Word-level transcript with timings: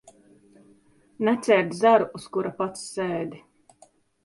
Necērt 1.27 1.77
zaru, 1.81 2.09
uz 2.21 2.27
kura 2.39 2.55
pats 2.63 2.89
sēdi. 2.97 3.45